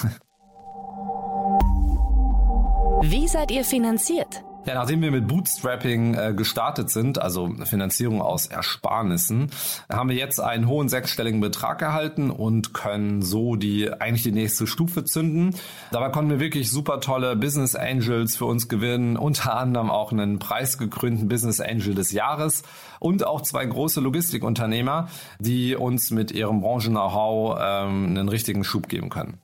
Wie 3.02 3.28
seid 3.28 3.50
ihr 3.50 3.64
finanziert? 3.64 4.44
Ja, 4.66 4.74
nachdem 4.74 5.04
wir 5.04 5.12
mit 5.12 5.28
Bootstrapping 5.28 6.16
äh, 6.16 6.34
gestartet 6.36 6.90
sind, 6.90 7.22
also 7.22 7.54
Finanzierung 7.66 8.20
aus 8.20 8.48
Ersparnissen, 8.48 9.52
haben 9.92 10.10
wir 10.10 10.16
jetzt 10.16 10.40
einen 10.40 10.68
hohen 10.68 10.90
sechsstelligen 10.90 11.40
Betrag 11.40 11.84
erhalten 11.84 12.32
und 12.32 12.74
können 12.74 13.22
so 13.22 13.56
die 13.56 13.92
eigentlich 13.94 14.24
die 14.24 14.32
nächste 14.32 14.66
Stufe 14.66 15.04
zünden. 15.04 15.54
Dabei 15.92 16.10
konnten 16.10 16.32
wir 16.32 16.40
wirklich 16.40 16.72
super 16.72 17.00
tolle 17.00 17.36
Business 17.36 17.76
Angels 17.76 18.36
für 18.36 18.46
uns 18.46 18.68
gewinnen, 18.68 19.18
unter 19.18 19.56
anderem 19.56 19.92
auch 19.92 20.12
einen 20.12 20.40
preisgekrönten 20.40 21.28
Business 21.28 21.62
Angel 21.62 21.94
des 21.94 22.12
Jahres 22.12 22.64
und 23.00 23.24
auch 23.28 23.42
zwei 23.42 23.68
große 23.68 24.02
Logistikunternehmer, 24.02 25.10
die 25.38 25.76
uns 25.76 26.10
mit 26.10 26.32
ihrem 26.32 26.62
Branchen-Know-how 26.62 27.60
ähm, 27.62 28.06
einen 28.08 28.30
richtigen 28.30 28.64
Schub 28.64 28.90
geben 28.90 29.10
können. 29.10 29.38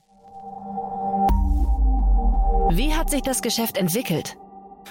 Wie 2.74 2.96
hat 2.96 3.12
sich 3.12 3.22
das 3.22 3.44
Geschäft 3.44 3.78
entwickelt? 3.78 4.38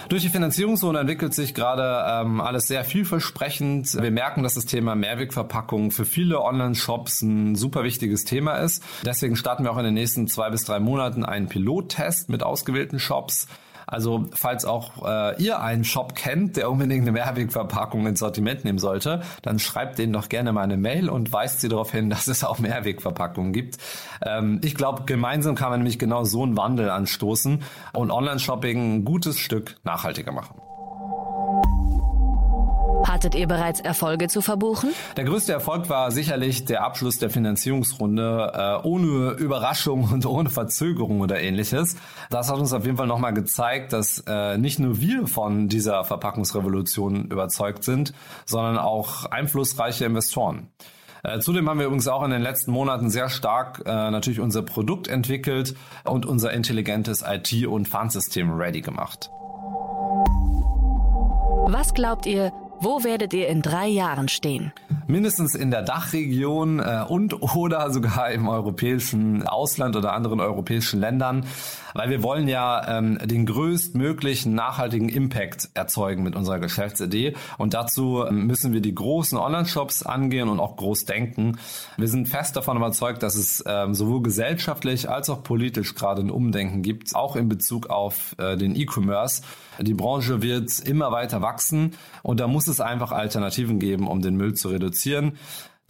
Durch 0.09 0.23
die 0.23 0.29
Finanzierungszone 0.29 0.99
entwickelt 1.01 1.35
sich 1.35 1.55
gerade 1.55 2.05
ähm, 2.09 2.41
alles 2.41 2.67
sehr 2.67 2.85
vielversprechend. 2.85 3.95
Wir 4.01 4.11
merken, 4.11 4.43
dass 4.43 4.55
das 4.55 4.67
Thema 4.67 4.95
Mehrwegverpackung 4.95 5.91
für 5.91 6.05
viele 6.05 6.41
Online-Shops 6.41 7.23
ein 7.23 7.55
super 7.55 7.85
wichtiges 7.85 8.25
Thema 8.25 8.57
ist. 8.57 8.83
Deswegen 9.05 9.37
starten 9.37 9.65
wir 9.65 9.73
auch 9.73 9.79
in 9.79 9.85
den 9.85 9.95
nächsten 9.95 10.27
zwei 10.27 10.51
bis 10.51 10.65
drei 10.65 10.81
Monaten 10.81 11.25
einen 11.25 11.49
Pilottest 11.49 12.29
mit 12.29 12.43
ausgewählten 12.43 12.99
Shops. 12.99 13.47
Also 13.91 14.27
falls 14.33 14.65
auch 14.65 15.07
äh, 15.07 15.43
ihr 15.43 15.61
einen 15.61 15.85
Shop 15.85 16.15
kennt, 16.15 16.57
der 16.57 16.71
unbedingt 16.71 17.03
eine 17.03 17.13
Mehrwegverpackung 17.13 18.07
ins 18.07 18.21
Sortiment 18.21 18.65
nehmen 18.65 18.79
sollte, 18.79 19.23
dann 19.43 19.59
schreibt 19.59 19.99
denen 19.99 20.13
doch 20.13 20.29
gerne 20.29 20.53
mal 20.53 20.63
eine 20.63 20.77
Mail 20.77 21.09
und 21.11 21.33
weist 21.33 21.61
sie 21.61 21.69
darauf 21.69 21.91
hin, 21.93 22.11
dass 22.11 22.29
es 22.29 22.45
auch 22.45 22.59
Mehrwegverpackungen 22.59 23.53
gibt. 23.53 23.79
Ähm, 24.23 24.61
ich 24.65 24.75
glaube, 24.75 25.03
gemeinsam 25.05 25.55
kann 25.55 25.71
man 25.71 25.81
nämlich 25.81 25.99
genau 25.99 26.25
so 26.25 26.43
einen 26.43 26.57
Wandel 26.57 26.91
anstoßen 26.91 27.63
und 27.93 28.11
Online-Shopping 28.11 28.97
ein 28.97 29.05
gutes 29.05 29.39
Stück 29.39 29.77
nachhaltiger 29.85 30.33
machen. 30.33 30.70
Hattet 33.21 33.35
ihr 33.35 33.49
bereits 33.49 33.81
Erfolge 33.81 34.29
zu 34.29 34.41
verbuchen? 34.41 34.95
Der 35.19 35.25
größte 35.25 35.53
Erfolg 35.53 35.91
war 35.91 36.11
sicherlich 36.11 36.65
der 36.65 36.83
Abschluss 36.83 37.19
der 37.19 37.29
Finanzierungsrunde 37.29 38.81
äh, 38.83 38.87
ohne 38.87 39.33
Überraschung 39.33 40.05
und 40.11 40.25
ohne 40.25 40.49
Verzögerung 40.49 41.21
oder 41.21 41.39
ähnliches. 41.39 41.97
Das 42.31 42.51
hat 42.51 42.59
uns 42.59 42.73
auf 42.73 42.87
jeden 42.87 42.97
Fall 42.97 43.07
nochmal 43.07 43.35
gezeigt, 43.35 43.93
dass 43.93 44.25
äh, 44.27 44.57
nicht 44.57 44.79
nur 44.79 45.03
wir 45.03 45.27
von 45.27 45.69
dieser 45.69 46.03
Verpackungsrevolution 46.03 47.27
überzeugt 47.27 47.85
sind, 47.85 48.15
sondern 48.47 48.79
auch 48.79 49.27
einflussreiche 49.27 50.07
Investoren. 50.07 50.69
Äh, 51.23 51.41
zudem 51.41 51.69
haben 51.69 51.79
wir 51.79 51.85
übrigens 51.85 52.09
auch 52.09 52.25
in 52.25 52.31
den 52.31 52.41
letzten 52.41 52.71
Monaten 52.71 53.11
sehr 53.11 53.29
stark 53.29 53.83
äh, 53.85 54.11
natürlich 54.11 54.41
unser 54.41 54.63
Produkt 54.63 55.09
entwickelt 55.09 55.75
und 56.05 56.25
unser 56.25 56.55
intelligentes 56.55 57.23
IT- 57.23 57.67
und 57.67 57.87
Fundsystem 57.87 58.51
ready 58.51 58.81
gemacht. 58.81 59.31
Was 61.67 61.93
glaubt 61.93 62.25
ihr, 62.25 62.51
wo 62.81 63.05
werdet 63.05 63.35
ihr 63.35 63.49
in 63.49 63.61
drei 63.63 63.87
Jahren 63.89 64.29
stehen? 64.29 64.73
Mindestens 65.07 65.55
in 65.55 65.71
der 65.71 65.83
Dachregion 65.83 66.79
äh, 66.79 67.05
und 67.07 67.43
oder 67.43 67.91
sogar 67.91 68.31
im 68.31 68.49
europäischen 68.49 69.47
Ausland 69.47 69.97
oder 69.97 70.13
anderen 70.13 70.41
europäischen 70.41 71.01
Ländern, 71.01 71.45
weil 71.95 72.11
wir 72.11 72.23
wollen 72.23 72.49
ja 72.49 72.99
ähm, 72.99 73.19
den 73.23 73.45
größtmöglichen 73.45 74.55
nachhaltigen 74.55 75.09
Impact 75.09 75.69
erzeugen 75.75 76.23
mit 76.23 76.37
unserer 76.37 76.59
Geschäftsidee 76.59 77.35
und 77.59 77.75
dazu 77.75 78.25
ähm, 78.27 78.47
müssen 78.47 78.73
wir 78.73 78.81
die 78.81 78.95
großen 78.95 79.37
Online-Shops 79.37 80.05
angehen 80.05 80.49
und 80.49 80.61
auch 80.61 80.77
groß 80.77 81.05
denken. 81.05 81.59
Wir 81.97 82.09
sind 82.09 82.29
fest 82.29 82.57
davon 82.57 82.77
überzeugt, 82.77 83.23
dass 83.23 83.35
es 83.35 83.63
ähm, 83.67 83.95
sowohl 83.95 84.23
gesellschaftlich 84.23 85.11
als 85.11 85.29
auch 85.29 85.43
politisch 85.43 85.95
gerade 85.95 86.23
ein 86.23 86.31
Umdenken 86.31 86.83
gibt, 86.83 87.15
auch 87.15 87.37
in 87.37 87.49
Bezug 87.49 87.91
auf 87.91 88.35
äh, 88.39 88.57
den 88.57 88.75
E-Commerce. 88.75 89.43
Die 89.81 89.95
Branche 89.95 90.43
wird 90.43 90.79
immer 90.81 91.11
weiter 91.11 91.43
wachsen 91.43 91.95
und 92.23 92.39
da 92.39 92.47
muss 92.47 92.69
es 92.71 92.81
einfach 92.81 93.13
Alternativen 93.13 93.79
geben, 93.79 94.09
um 94.09 94.23
den 94.23 94.37
Müll 94.37 94.55
zu 94.55 94.69
reduzieren. 94.69 95.33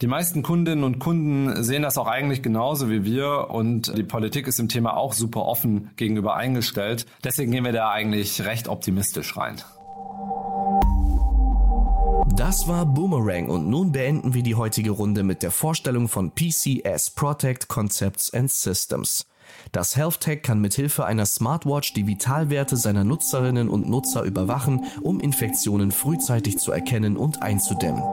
Die 0.01 0.07
meisten 0.07 0.41
Kundinnen 0.41 0.83
und 0.83 0.97
Kunden 0.97 1.63
sehen 1.63 1.83
das 1.83 1.97
auch 1.97 2.07
eigentlich 2.07 2.41
genauso 2.41 2.89
wie 2.89 3.05
wir 3.05 3.51
und 3.51 3.95
die 3.95 4.03
Politik 4.03 4.47
ist 4.47 4.59
im 4.59 4.67
Thema 4.67 4.97
auch 4.97 5.13
super 5.13 5.45
offen 5.45 5.91
gegenüber 5.95 6.35
eingestellt. 6.35 7.05
Deswegen 7.23 7.51
gehen 7.51 7.65
wir 7.65 7.71
da 7.71 7.91
eigentlich 7.91 8.43
recht 8.43 8.67
optimistisch 8.67 9.37
rein. 9.37 9.61
Das 12.35 12.67
war 12.67 12.87
Boomerang 12.87 13.49
und 13.49 13.69
nun 13.69 13.91
beenden 13.91 14.33
wir 14.33 14.41
die 14.41 14.55
heutige 14.55 14.89
Runde 14.89 15.21
mit 15.21 15.43
der 15.43 15.51
Vorstellung 15.51 16.07
von 16.07 16.31
PCS 16.31 17.11
Protect 17.11 17.67
Concepts 17.67 18.33
and 18.33 18.51
Systems. 18.51 19.27
Das 19.71 19.95
HealthTech 19.95 20.41
kann 20.41 20.59
mithilfe 20.59 21.05
einer 21.05 21.25
Smartwatch 21.25 21.93
die 21.93 22.07
Vitalwerte 22.07 22.77
seiner 22.77 23.03
Nutzerinnen 23.03 23.69
und 23.69 23.89
Nutzer 23.89 24.23
überwachen, 24.23 24.85
um 25.01 25.19
Infektionen 25.19 25.91
frühzeitig 25.91 26.57
zu 26.57 26.71
erkennen 26.71 27.17
und 27.17 27.41
einzudämmen. 27.41 28.03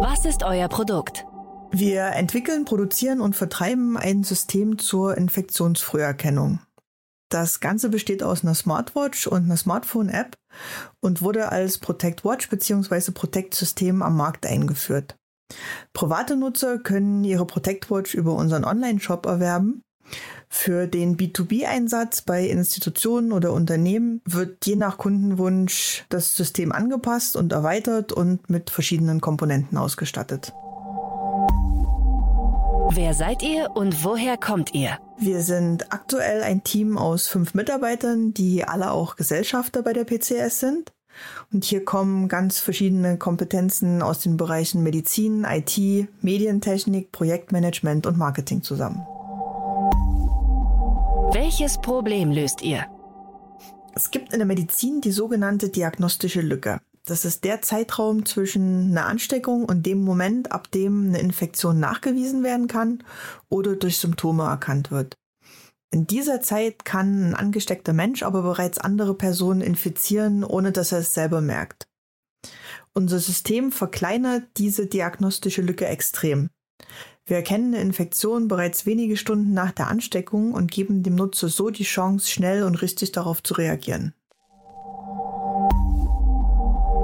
Was 0.00 0.24
ist 0.24 0.42
euer 0.42 0.68
Produkt? 0.68 1.26
Wir 1.70 2.06
entwickeln, 2.06 2.64
produzieren 2.64 3.20
und 3.20 3.36
vertreiben 3.36 3.96
ein 3.96 4.24
System 4.24 4.78
zur 4.78 5.16
Infektionsfrüherkennung. 5.16 6.60
Das 7.28 7.60
Ganze 7.60 7.90
besteht 7.90 8.22
aus 8.22 8.42
einer 8.42 8.54
Smartwatch 8.54 9.26
und 9.26 9.44
einer 9.44 9.56
Smartphone-App 9.56 10.34
und 11.00 11.20
wurde 11.20 11.50
als 11.50 11.78
Protect 11.78 12.24
Watch 12.24 12.48
bzw. 12.48 13.10
Protect 13.12 13.54
System 13.54 14.02
am 14.02 14.16
Markt 14.16 14.46
eingeführt. 14.46 15.16
Private 15.92 16.36
Nutzer 16.36 16.78
können 16.78 17.24
ihre 17.24 17.46
Protect 17.46 17.90
Watch 17.90 18.14
über 18.14 18.34
unseren 18.34 18.64
Online-Shop 18.64 19.26
erwerben. 19.26 19.82
Für 20.48 20.86
den 20.86 21.18
B2B-Einsatz 21.18 22.22
bei 22.22 22.46
Institutionen 22.46 23.32
oder 23.32 23.52
Unternehmen 23.52 24.22
wird 24.24 24.64
je 24.64 24.76
nach 24.76 24.96
Kundenwunsch 24.96 26.06
das 26.08 26.34
System 26.34 26.72
angepasst 26.72 27.36
und 27.36 27.52
erweitert 27.52 28.12
und 28.12 28.48
mit 28.48 28.70
verschiedenen 28.70 29.20
Komponenten 29.20 29.76
ausgestattet. 29.76 30.54
Wer 32.90 33.12
seid 33.12 33.42
ihr 33.42 33.70
und 33.74 34.02
woher 34.02 34.38
kommt 34.38 34.74
ihr? 34.74 34.98
Wir 35.18 35.42
sind 35.42 35.92
aktuell 35.92 36.42
ein 36.42 36.64
Team 36.64 36.96
aus 36.96 37.28
fünf 37.28 37.52
Mitarbeitern, 37.52 38.32
die 38.32 38.64
alle 38.64 38.92
auch 38.92 39.16
Gesellschafter 39.16 39.82
bei 39.82 39.92
der 39.92 40.04
PCS 40.04 40.60
sind. 40.60 40.92
Und 41.52 41.64
hier 41.64 41.84
kommen 41.84 42.28
ganz 42.28 42.60
verschiedene 42.60 43.18
Kompetenzen 43.18 44.00
aus 44.00 44.20
den 44.20 44.36
Bereichen 44.38 44.82
Medizin, 44.82 45.44
IT, 45.44 45.78
Medientechnik, 46.22 47.12
Projektmanagement 47.12 48.06
und 48.06 48.16
Marketing 48.16 48.62
zusammen. 48.62 49.06
Welches 51.32 51.78
Problem 51.78 52.30
löst 52.32 52.62
ihr? 52.62 52.86
Es 53.94 54.10
gibt 54.10 54.32
in 54.32 54.38
der 54.38 54.46
Medizin 54.46 55.02
die 55.02 55.12
sogenannte 55.12 55.68
diagnostische 55.68 56.40
Lücke. 56.40 56.80
Das 57.08 57.24
ist 57.24 57.44
der 57.44 57.62
Zeitraum 57.62 58.26
zwischen 58.26 58.90
einer 58.90 59.06
Ansteckung 59.06 59.64
und 59.64 59.86
dem 59.86 60.04
Moment, 60.04 60.52
ab 60.52 60.70
dem 60.70 61.06
eine 61.06 61.20
Infektion 61.20 61.80
nachgewiesen 61.80 62.42
werden 62.42 62.68
kann 62.68 63.02
oder 63.48 63.76
durch 63.76 63.96
Symptome 63.96 64.42
erkannt 64.42 64.90
wird. 64.90 65.14
In 65.90 66.06
dieser 66.06 66.42
Zeit 66.42 66.84
kann 66.84 67.30
ein 67.30 67.34
angesteckter 67.34 67.94
Mensch 67.94 68.22
aber 68.22 68.42
bereits 68.42 68.76
andere 68.76 69.14
Personen 69.14 69.62
infizieren, 69.62 70.44
ohne 70.44 70.70
dass 70.70 70.92
er 70.92 70.98
es 70.98 71.14
selber 71.14 71.40
merkt. 71.40 71.88
Unser 72.92 73.20
System 73.20 73.72
verkleinert 73.72 74.44
diese 74.58 74.86
diagnostische 74.86 75.62
Lücke 75.62 75.86
extrem. 75.86 76.50
Wir 77.24 77.38
erkennen 77.38 77.72
eine 77.72 77.82
Infektion 77.82 78.48
bereits 78.48 78.84
wenige 78.84 79.16
Stunden 79.16 79.54
nach 79.54 79.72
der 79.72 79.88
Ansteckung 79.88 80.52
und 80.52 80.70
geben 80.70 81.02
dem 81.02 81.14
Nutzer 81.14 81.48
so 81.48 81.70
die 81.70 81.84
Chance, 81.84 82.30
schnell 82.30 82.64
und 82.64 82.82
richtig 82.82 83.12
darauf 83.12 83.42
zu 83.42 83.54
reagieren. 83.54 84.12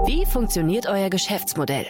Wie 0.07 0.27
funktioniert 0.27 0.87
euer 0.87 1.09
Geschäftsmodell? 1.09 1.87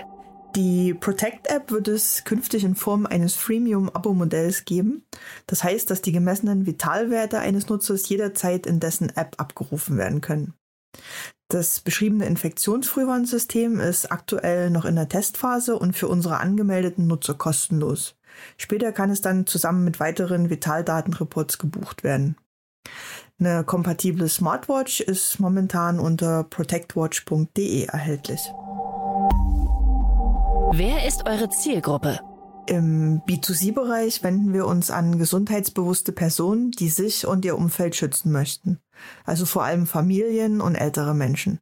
Die 0.54 0.94
Protect-App 0.94 1.73
wird 1.73 1.88
es 1.88 2.23
künftig 2.23 2.62
in 2.62 2.76
Form 2.76 3.06
eines 3.06 3.35
Freemium-Abo-Modells 3.35 4.64
geben. 4.64 5.04
Das 5.49 5.64
heißt, 5.64 5.90
dass 5.90 6.00
die 6.00 6.12
gemessenen 6.12 6.64
Vitalwerte 6.64 7.40
eines 7.40 7.68
Nutzers 7.68 8.09
jederzeit 8.09 8.66
in 8.66 8.78
dessen 8.78 9.09
App 9.16 9.35
abgerufen 9.38 9.99
werden 9.99 10.21
können. 10.21 10.54
Das 11.49 11.80
beschriebene 11.80 12.26
Infektionsfrühwarnsystem 12.26 13.80
ist 13.80 14.12
aktuell 14.12 14.71
noch 14.71 14.85
in 14.85 14.94
der 14.94 15.09
Testphase 15.09 15.76
und 15.76 15.97
für 15.97 16.06
unsere 16.06 16.38
angemeldeten 16.38 17.09
Nutzer 17.09 17.35
kostenlos. 17.35 18.14
Später 18.56 18.92
kann 18.92 19.11
es 19.11 19.23
dann 19.23 19.47
zusammen 19.49 19.85
mit 19.85 19.99
weiteren 19.99 20.50
Vitaldatenreports 20.50 21.59
gebucht 21.59 22.04
werden. 22.04 22.37
Eine 23.40 23.64
kompatible 23.64 24.28
Smartwatch 24.28 25.00
ist 25.00 25.40
momentan 25.40 25.98
unter 25.98 26.44
protectwatch.de 26.44 27.84
erhältlich. 27.86 28.40
Wer 30.72 31.06
ist 31.06 31.26
eure 31.26 31.48
Zielgruppe? 31.50 32.20
Im 32.66 33.20
B2C-Bereich 33.28 34.22
wenden 34.22 34.52
wir 34.52 34.66
uns 34.66 34.90
an 34.90 35.18
gesundheitsbewusste 35.18 36.12
Personen, 36.12 36.70
die 36.70 36.88
sich 36.88 37.26
und 37.26 37.44
ihr 37.44 37.58
Umfeld 37.58 37.96
schützen 37.96 38.30
möchten. 38.32 38.78
Also 39.24 39.46
vor 39.46 39.64
allem 39.64 39.86
Familien 39.86 40.60
und 40.60 40.76
ältere 40.76 41.14
Menschen. 41.14 41.58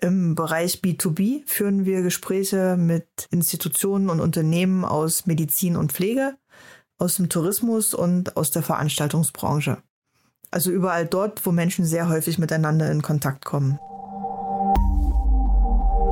Im 0.00 0.34
Bereich 0.34 0.80
B2B 0.82 1.42
führen 1.46 1.84
wir 1.84 2.02
Gespräche 2.02 2.76
mit 2.78 3.28
Institutionen 3.30 4.08
und 4.08 4.20
Unternehmen 4.20 4.84
aus 4.84 5.26
Medizin 5.26 5.76
und 5.76 5.92
Pflege, 5.92 6.36
aus 6.98 7.16
dem 7.16 7.28
Tourismus 7.28 7.94
und 7.94 8.36
aus 8.36 8.50
der 8.50 8.62
Veranstaltungsbranche. 8.62 9.82
Also 10.54 10.70
überall 10.70 11.04
dort, 11.04 11.44
wo 11.44 11.50
Menschen 11.50 11.84
sehr 11.84 12.08
häufig 12.08 12.38
miteinander 12.38 12.88
in 12.88 13.02
Kontakt 13.02 13.44
kommen. 13.44 13.80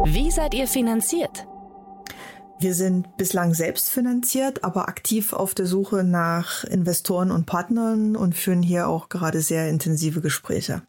Wie 0.04 0.32
seid 0.32 0.52
ihr 0.52 0.66
finanziert? 0.66 1.46
Wir 2.58 2.74
sind 2.74 3.16
bislang 3.16 3.54
selbst 3.54 3.88
finanziert, 3.88 4.64
aber 4.64 4.88
aktiv 4.88 5.32
auf 5.32 5.54
der 5.54 5.66
Suche 5.66 6.02
nach 6.02 6.64
Investoren 6.64 7.30
und 7.30 7.46
Partnern 7.46 8.16
und 8.16 8.34
führen 8.34 8.64
hier 8.64 8.88
auch 8.88 9.08
gerade 9.08 9.40
sehr 9.42 9.68
intensive 9.68 10.20
Gespräche. 10.20 10.82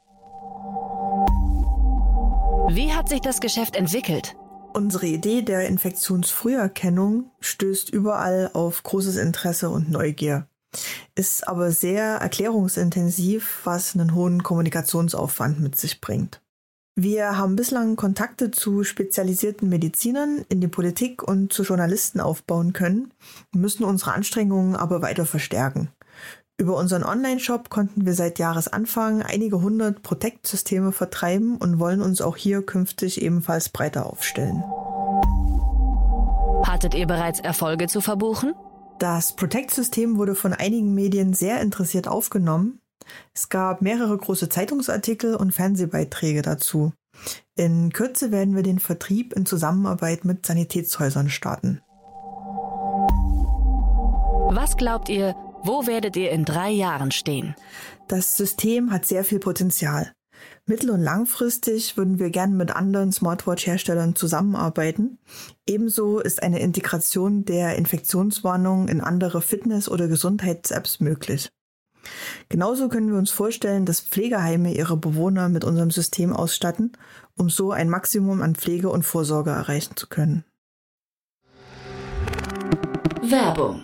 Wie 2.69 2.91
hat 2.91 3.07
sich 3.07 3.22
das 3.22 3.39
Geschäft 3.39 3.75
entwickelt? 3.75 4.36
Unsere 4.74 5.05
Idee 5.05 5.43
der 5.43 5.67
Infektionsfrüherkennung 5.67 7.29
stößt 7.39 7.91
überall 7.91 8.50
auf 8.53 8.81
großes 8.81 9.17
Interesse 9.17 9.69
und 9.69 9.91
Neugier 9.91 10.48
ist 11.15 11.48
aber 11.48 11.72
sehr 11.72 12.15
erklärungsintensiv, 12.15 13.62
was 13.63 13.96
einen 13.96 14.13
hohen 14.15 14.44
Kommunikationsaufwand 14.44 15.60
mit 15.60 15.77
sich 15.77 16.01
bringt. 16.01 16.42
Wir 16.96 17.38
haben 17.38 17.56
bislang 17.56 17.96
Kontakte 17.96 18.51
zu 18.51 18.84
spezialisierten 18.84 19.68
Medizinern 19.68 20.46
in 20.50 20.62
die 20.62 20.68
Politik 20.68 21.24
und 21.24 21.51
zu 21.51 21.63
Journalisten 21.63 22.20
aufbauen 22.20 22.72
können, 22.72 23.12
müssen 23.51 23.84
unsere 23.84 24.13
Anstrengungen 24.13 24.75
aber 24.75 25.01
weiter 25.01 25.25
verstärken. 25.25 25.89
Über 26.60 26.77
unseren 26.77 27.03
Online-Shop 27.03 27.72
konnten 27.72 28.06
wir 28.06 28.13
seit 28.13 28.38
Jahresanfang 28.38 29.24
einige 29.24 29.60
hundert 29.60 30.03
Protect-Systeme 30.03 30.91
vertreiben 30.91 31.58
und 31.58 31.80
wollen 31.80 32.00
uns 32.00 32.21
auch 32.21 32.38
hier 32.38 32.63
künftig 32.63 33.24
ebenfalls 33.24 33.69
breiter 33.69 34.06
aufstellen. 34.06 34.63
Hattet 36.63 36.93
ihr 36.93 37.08
bereits 37.08 37.39
Erfolge 37.39 37.88
zu 37.88 38.02
verbuchen? 38.02 38.54
Das 39.04 39.34
Protect-System 39.34 40.16
wurde 40.16 40.34
von 40.34 40.54
einigen 40.54 40.94
Medien 40.94 41.34
sehr 41.34 41.60
interessiert 41.60 42.08
aufgenommen. 42.08 42.80
Es 43.34 43.50
gab 43.50 43.82
mehrere 43.82 44.18
große 44.18 44.48
Zeitungsartikel 44.48 45.36
und 45.36 45.52
Fernsehbeiträge 45.52 46.42
dazu. 46.42 46.94
In 47.56 47.92
Kürze 47.92 48.32
werden 48.32 48.56
wir 48.56 48.63
den 48.63 48.80
Vertrieb 48.80 49.34
in 49.34 49.46
Zusammenarbeit 49.46 50.24
mit 50.24 50.46
Sanitätshäusern 50.46 51.30
starten. 51.30 51.82
Was 54.52 54.78
glaubt 54.78 55.10
ihr, 55.10 55.36
wo 55.63 55.86
werdet 55.86 56.16
ihr 56.16 56.32
in 56.32 56.46
drei 56.46 56.70
Jahren 56.70 57.12
stehen? 57.12 57.56
Das 58.08 58.38
System 58.38 58.89
hat 58.89 59.06
sehr 59.06 59.26
viel 59.26 59.39
Potenzial. 59.39 60.13
Mittel- 60.65 60.91
und 60.91 61.02
langfristig 61.02 61.97
würden 61.97 62.19
wir 62.19 62.30
gerne 62.30 62.56
mit 62.56 62.73
anderen 62.73 63.12
Smartwatch-Herstellern 63.12 64.15
zusammenarbeiten. 64.15 65.17
Ebenso 65.67 66.19
ist 66.19 66.41
eine 66.41 66.60
Integration 66.60 67.43
der 67.43 67.76
Infektionswarnung 67.76 68.88
in 68.88 69.02
andere 69.02 69.41
Fitness- 69.41 69.89
oder 69.89 70.08
Gesundheits-Apps 70.08 71.02
möglich. 71.02 71.52
Genauso 72.47 72.88
können 72.88 73.12
wir 73.12 73.17
uns 73.17 73.32
vorstellen, 73.32 73.86
dass 73.86 74.02
Pflegeheime 74.02 74.73
ihre 74.73 74.95
Bewohner 74.95 75.49
mit 75.49 75.65
unserem 75.65 75.91
System 75.91 76.34
ausstatten, 76.34 76.93
um 77.36 77.49
so 77.49 77.71
ein 77.71 77.89
Maximum 77.89 78.41
an 78.41 78.56
Pflege 78.56 78.89
und 78.89 79.04
Vorsorge 79.04 79.52
erreichen 79.52 79.97
zu 79.97 80.08
können. 80.08 80.45
Werbung 83.21 83.84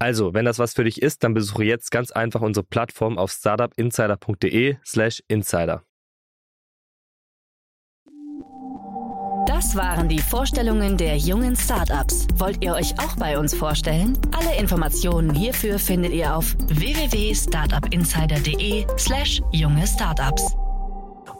Also, 0.00 0.32
wenn 0.32 0.46
das 0.46 0.58
was 0.58 0.72
für 0.72 0.84
dich 0.84 1.02
ist, 1.02 1.22
dann 1.22 1.34
besuche 1.34 1.64
jetzt 1.64 1.90
ganz 1.90 2.10
einfach 2.10 2.40
unsere 2.40 2.64
Plattform 2.64 3.18
auf 3.18 3.32
startupinsider.de/slash 3.32 5.22
insider. 5.28 5.82
Das 9.46 9.76
waren 9.76 10.08
die 10.08 10.20
Vorstellungen 10.20 10.96
der 10.96 11.18
jungen 11.18 11.54
Startups. 11.54 12.26
Wollt 12.36 12.64
ihr 12.64 12.72
euch 12.72 12.98
auch 12.98 13.14
bei 13.16 13.38
uns 13.38 13.54
vorstellen? 13.54 14.16
Alle 14.32 14.56
Informationen 14.58 15.34
hierfür 15.34 15.78
findet 15.78 16.12
ihr 16.12 16.34
auf 16.34 16.56
www.startupinsider.de/slash 16.68 19.42
junge 19.52 19.86
Startups. 19.86 20.56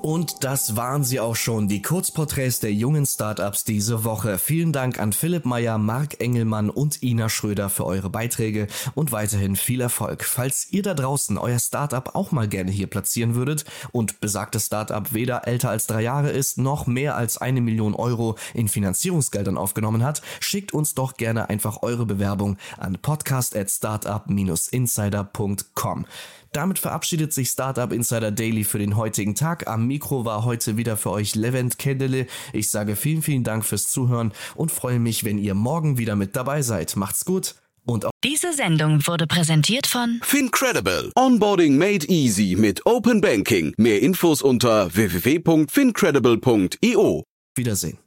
Und 0.03 0.45
das 0.45 0.77
waren 0.77 1.05
sie 1.05 1.21
auch 1.21 1.37
schon, 1.37 1.69
die 1.69 1.83
Kurzporträts 1.83 2.61
der 2.61 2.73
jungen 2.73 3.05
Startups 3.05 3.65
diese 3.65 4.03
Woche. 4.03 4.39
Vielen 4.39 4.73
Dank 4.73 4.99
an 4.99 5.13
Philipp 5.13 5.45
Meyer, 5.45 5.77
Marc 5.77 6.19
Engelmann 6.21 6.71
und 6.71 7.03
Ina 7.03 7.29
Schröder 7.29 7.69
für 7.69 7.85
eure 7.85 8.09
Beiträge 8.09 8.67
und 8.95 9.13
weiterhin 9.13 9.57
viel 9.57 9.83
Erfolg. 9.83 10.25
Falls 10.25 10.69
ihr 10.71 10.83
da 10.83 10.95
draußen 10.95 11.37
euer 11.37 11.59
Startup 11.59 12.15
auch 12.15 12.33
mal 12.33 12.49
gerne 12.49 12.71
hier 12.71 12.87
platzieren 12.87 13.35
würdet 13.35 13.67
und 13.93 14.21
besagtes 14.21 14.65
Startup 14.67 15.13
weder 15.13 15.47
älter 15.47 15.69
als 15.69 15.87
drei 15.87 16.01
Jahre 16.01 16.31
ist, 16.31 16.57
noch 16.57 16.87
mehr 16.87 17.17
als 17.17 17.37
eine 17.37 17.61
Million 17.61 17.95
Euro 17.95 18.39
in 18.55 18.69
Finanzierungsgeldern 18.69 19.59
aufgenommen 19.59 20.03
hat, 20.03 20.23
schickt 20.41 20.73
uns 20.73 20.95
doch 20.95 21.19
gerne 21.19 21.51
einfach 21.51 21.83
eure 21.83 22.07
Bewerbung 22.07 22.57
an 22.79 22.97
podcast 23.03 23.55
at 23.55 23.71
startup-insider.com. 23.71 26.07
Damit 26.53 26.81
verabschiedet 26.81 27.33
sich 27.33 27.49
Startup 27.49 27.93
Insider 27.93 28.33
Daily 28.33 28.65
für 28.65 28.79
den 28.79 28.97
heutigen 28.97 29.37
Tag. 29.37 29.69
Am 29.69 29.87
Mikro 29.87 30.25
war 30.25 30.45
heute 30.45 30.77
wieder 30.77 30.97
für 30.97 31.11
euch 31.11 31.37
Levent 31.37 31.79
Kendele. 31.79 32.27
Ich 32.53 32.71
sage 32.71 32.97
vielen, 32.97 33.23
vielen 33.23 33.45
Dank 33.45 33.65
fürs 33.65 33.87
Zuhören 33.89 34.33
und 34.57 34.73
freue 34.73 34.99
mich, 34.99 35.23
wenn 35.25 35.39
ihr 35.39 35.55
morgen 35.55 35.97
wieder 35.99 36.17
mit 36.17 36.35
dabei 36.35 36.63
seid. 36.63 36.97
Macht's 36.97 37.25
gut 37.25 37.55
und 37.87 38.05
auch 38.05 38.11
Diese 38.25 38.53
Sendung 38.53 39.07
wurde 39.07 39.29
präsentiert 39.29 39.87
von 39.87 40.19
Fincredible. 40.23 41.13
Onboarding 41.17 41.79
made 41.79 42.05
easy 42.09 42.57
mit 42.59 42.85
Open 42.85 43.21
Banking. 43.21 43.73
Mehr 43.77 44.03
Infos 44.03 44.43
unter 44.43 44.93
www.fincredible.io. 44.95 47.23
Wiedersehen. 47.57 47.99